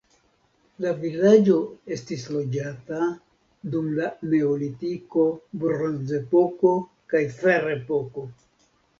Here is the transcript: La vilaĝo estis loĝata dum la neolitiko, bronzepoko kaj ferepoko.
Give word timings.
La 0.83 0.91
vilaĝo 1.01 1.57
estis 1.95 2.23
loĝata 2.35 3.09
dum 3.75 3.89
la 3.97 4.07
neolitiko, 4.31 5.25
bronzepoko 5.65 6.73
kaj 7.13 7.21
ferepoko. 7.43 8.25